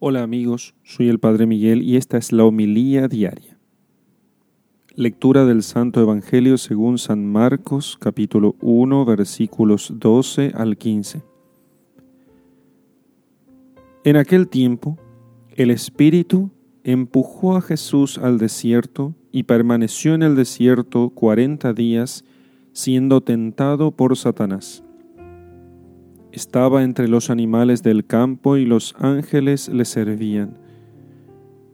[0.00, 3.58] Hola amigos, soy el Padre Miguel y esta es la homilía diaria.
[4.94, 11.22] Lectura del Santo Evangelio según San Marcos capítulo 1 versículos 12 al 15.
[14.04, 14.96] En aquel tiempo,
[15.56, 16.52] el Espíritu
[16.84, 22.24] empujó a Jesús al desierto y permaneció en el desierto cuarenta días
[22.72, 24.84] siendo tentado por Satanás.
[26.38, 30.56] Estaba entre los animales del campo y los ángeles le servían.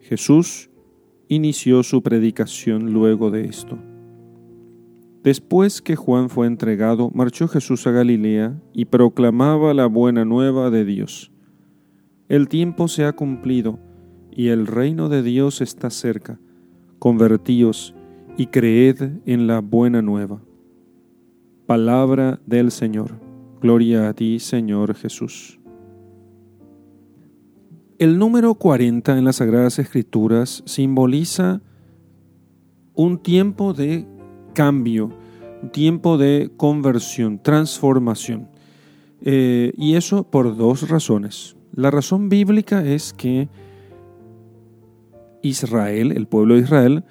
[0.00, 0.70] Jesús
[1.28, 3.78] inició su predicación luego de esto.
[5.22, 10.86] Después que Juan fue entregado, marchó Jesús a Galilea y proclamaba la buena nueva de
[10.86, 11.30] Dios.
[12.30, 13.78] El tiempo se ha cumplido
[14.32, 16.40] y el reino de Dios está cerca.
[16.98, 17.94] Convertíos
[18.38, 20.40] y creed en la buena nueva.
[21.66, 23.25] Palabra del Señor.
[23.60, 25.58] Gloria a ti, Señor Jesús.
[27.98, 31.62] El número 40 en las Sagradas Escrituras simboliza
[32.94, 34.06] un tiempo de
[34.54, 35.10] cambio,
[35.62, 38.48] un tiempo de conversión, transformación.
[39.22, 41.56] Eh, y eso por dos razones.
[41.72, 43.48] La razón bíblica es que
[45.42, 47.04] Israel, el pueblo de Israel,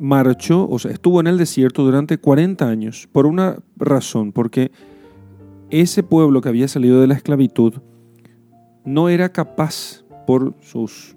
[0.00, 4.72] marchó, o sea, estuvo en el desierto durante 40 años, por una razón, porque
[5.80, 7.74] ese pueblo que había salido de la esclavitud
[8.84, 11.16] no era capaz por sus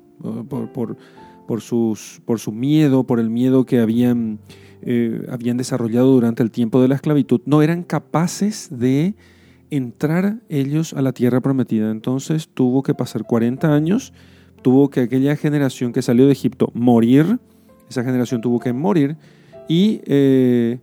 [1.48, 4.40] por, sus, por su miedo, por el miedo que habían,
[4.82, 9.16] eh, habían desarrollado durante el tiempo de la esclavitud, no eran capaces de
[9.70, 11.92] entrar ellos a la tierra prometida.
[11.92, 14.14] Entonces tuvo que pasar 40 años,
[14.62, 17.40] tuvo que aquella generación que salió de Egipto morir,
[17.90, 19.18] esa generación tuvo que morir
[19.70, 20.80] y eh,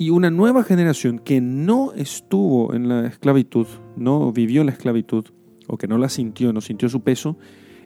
[0.00, 3.66] y una nueva generación que no estuvo en la esclavitud,
[3.98, 5.26] no vivió la esclavitud,
[5.66, 7.36] o que no la sintió, no sintió su peso,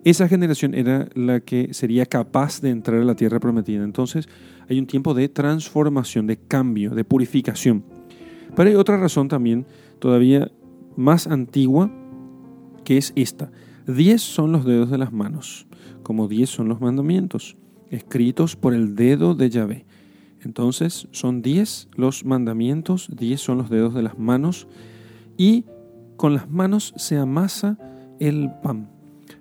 [0.05, 3.83] esa generación era la que sería capaz de entrar a la tierra prometida.
[3.83, 4.29] Entonces
[4.69, 7.85] hay un tiempo de transformación, de cambio, de purificación.
[8.55, 9.67] Pero hay otra razón también,
[9.99, 10.53] todavía
[10.95, 11.91] más antigua,
[12.85, 13.51] que es esta.
[13.89, 15.67] Diez son los dedos de las manos,
[16.05, 17.57] como diez son los mandamientos,
[17.91, 19.85] escritos por el dedo de Yahvé.
[20.45, 24.67] Entonces son diez los mandamientos, diez son los dedos de las manos
[25.37, 25.65] y
[26.17, 27.79] con las manos se amasa
[28.21, 28.91] el pan.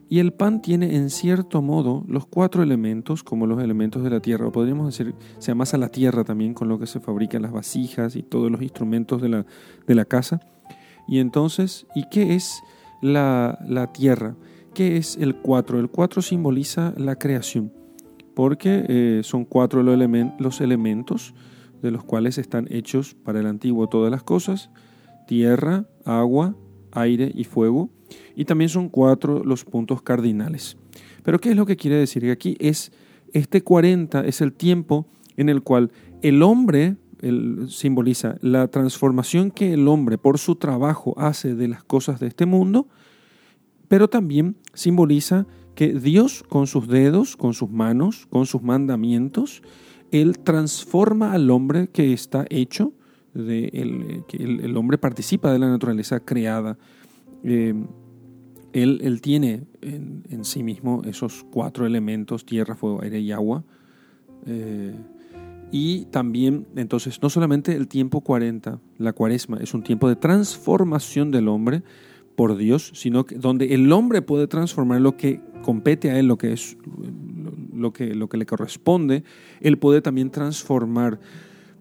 [0.10, 4.20] Y el pan tiene en cierto modo los cuatro elementos, como los elementos de la
[4.20, 8.16] tierra, podríamos decir, se amasa la tierra también con lo que se fabrican las vasijas
[8.16, 9.46] y todos los instrumentos de la,
[9.88, 10.40] de la casa.
[11.08, 12.62] Y entonces, ¿y qué es
[13.02, 14.36] la, la tierra?
[14.74, 15.80] ¿Qué es el cuatro?
[15.80, 17.72] El cuatro simboliza la creación
[18.34, 21.34] porque eh, son cuatro los elementos
[21.82, 24.70] de los cuales están hechos para el antiguo todas las cosas,
[25.28, 26.56] tierra, agua,
[26.92, 27.90] aire y fuego,
[28.36, 30.78] y también son cuatro los puntos cardinales.
[31.24, 32.24] Pero ¿qué es lo que quiere decir?
[32.24, 32.92] Que aquí es,
[33.34, 35.08] este 40 es el tiempo
[35.38, 36.96] en el cual el hombre
[37.68, 42.46] simboliza la transformación que el hombre por su trabajo hace de las cosas de este
[42.46, 42.88] mundo,
[43.88, 45.46] pero también simboliza
[45.76, 49.62] que Dios con sus dedos, con sus manos, con sus mandamientos,
[50.12, 52.94] Él transforma al hombre que está hecho,
[53.36, 56.78] el, que el, hombre participa de la naturaleza creada.
[57.44, 57.74] Eh,
[58.74, 63.64] él, tiene en, sí mismo esos cuatro elementos, tierra, fuego, aire y agua.
[64.46, 64.96] Eh,
[65.72, 71.32] y también, entonces, no solamente el tiempo 40, la cuaresma, es un tiempo de transformación
[71.32, 71.84] del hombre,
[72.36, 76.38] por Dios, sino que donde el hombre puede transformar lo que compete a él, lo
[76.38, 76.78] que es
[77.74, 79.24] lo que, lo que le corresponde,
[79.62, 81.20] él puede también transformar.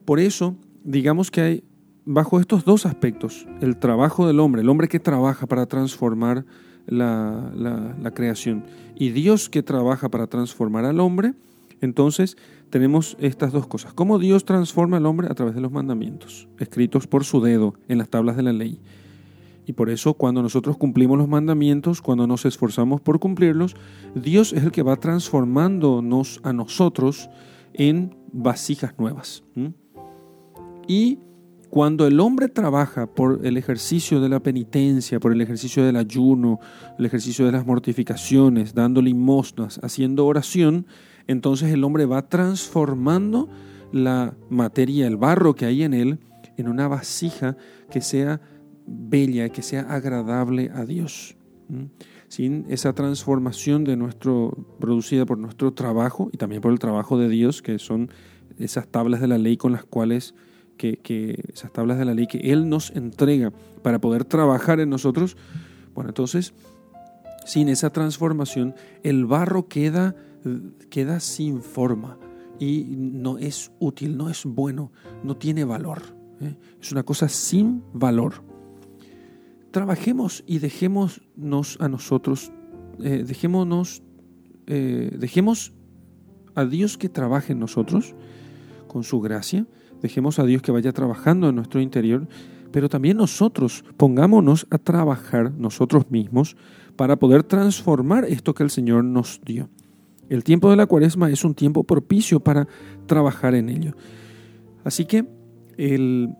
[0.04, 1.64] Por eso, digamos que hay
[2.04, 6.44] bajo estos dos aspectos, el trabajo del hombre, el hombre que trabaja para transformar
[6.86, 8.64] la, la, creación
[8.96, 11.34] y Dios que trabaja para transformar al hombre,
[11.80, 12.36] entonces
[12.70, 13.92] tenemos estas dos cosas.
[13.92, 15.28] ¿Cómo Dios transforma al hombre?
[15.30, 18.80] A través de los mandamientos, escritos por su dedo en las tablas de la ley.
[19.66, 23.76] Y por eso cuando nosotros cumplimos los mandamientos, cuando nos esforzamos por cumplirlos,
[24.14, 27.30] Dios es el que va transformándonos a nosotros
[27.74, 29.44] en vasijas nuevas.
[30.88, 31.18] Y
[31.70, 36.58] cuando el hombre trabaja por el ejercicio de la penitencia, por el ejercicio del ayuno,
[36.98, 40.86] el ejercicio de las mortificaciones, dando limosnas, haciendo oración,
[41.26, 43.48] entonces el hombre va transformando
[43.92, 46.18] la materia, el barro que hay en él,
[46.56, 47.56] en una vasija
[47.90, 48.40] que sea
[48.86, 51.36] bella, que sea agradable a Dios.
[52.28, 57.28] Sin esa transformación de nuestro, producida por nuestro trabajo y también por el trabajo de
[57.28, 58.10] Dios, que son
[58.58, 60.34] esas tablas de la ley con las cuales,
[60.76, 63.52] que, que esas tablas de la ley que Él nos entrega
[63.82, 65.36] para poder trabajar en nosotros,
[65.94, 66.54] bueno, entonces
[67.44, 70.14] sin esa transformación, el barro queda,
[70.90, 72.18] queda sin forma
[72.58, 74.92] y no es útil, no es bueno,
[75.22, 76.02] no tiene valor.
[76.40, 76.56] ¿eh?
[76.80, 78.34] Es una cosa sin valor.
[79.72, 82.52] Trabajemos y dejémonos a nosotros,
[83.02, 84.02] eh, dejémonos,
[84.66, 85.72] eh, dejemos
[86.54, 88.14] a Dios que trabaje en nosotros
[88.86, 89.66] con su gracia,
[90.02, 92.28] dejemos a Dios que vaya trabajando en nuestro interior,
[92.70, 96.54] pero también nosotros pongámonos a trabajar nosotros mismos
[96.96, 99.70] para poder transformar esto que el Señor nos dio.
[100.28, 102.68] El tiempo de la cuaresma es un tiempo propicio para
[103.06, 103.94] trabajar en ello.
[104.84, 105.26] Así que,
[105.78, 106.34] el,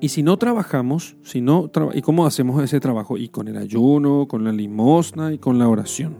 [0.00, 3.18] y si no trabajamos, si no ¿y cómo hacemos ese trabajo?
[3.18, 6.16] Y con el ayuno, con la limosna y con la oración.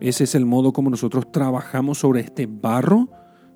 [0.00, 3.08] Ese es el modo como nosotros trabajamos sobre este barro,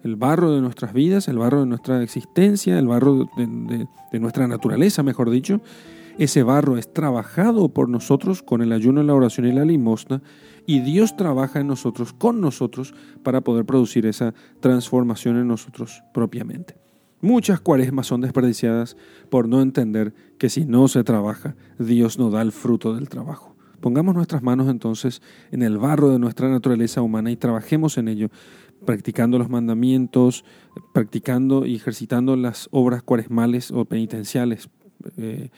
[0.02, 4.46] el barro de nuestras vidas, el barro de nuestra existencia, el barro de, de nuestra
[4.46, 5.60] naturaleza, mejor dicho.
[6.18, 10.22] Ese barro es trabajado por nosotros con el ayuno, la oración y la limosna,
[10.66, 16.83] y Dios trabaja en nosotros, con nosotros, para poder producir esa transformación en nosotros propiamente.
[17.24, 18.98] Muchas cuaresmas son desperdiciadas
[19.30, 23.56] por no entender que si no se trabaja, Dios no da el fruto del trabajo.
[23.80, 28.28] Pongamos nuestras manos entonces en el barro de nuestra naturaleza humana y trabajemos en ello,
[28.84, 30.44] practicando los mandamientos,
[30.92, 34.68] practicando y ejercitando las obras cuaresmales o penitenciales.
[35.16, 35.48] Eh,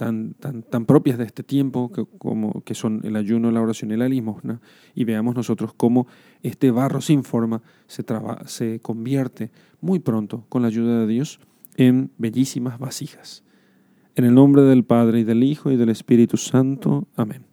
[0.00, 3.90] tan, tan, tan propias de este tiempo, que, como, que son el ayuno, la oración
[3.90, 4.62] y la limosna,
[4.94, 6.06] y veamos nosotros cómo
[6.42, 8.02] este barro sin forma se,
[8.46, 9.50] se convierte
[9.82, 11.38] muy pronto, con la ayuda de Dios,
[11.76, 13.44] en bellísimas vasijas.
[14.14, 17.06] En el nombre del Padre y del Hijo y del Espíritu Santo.
[17.14, 17.49] Amén.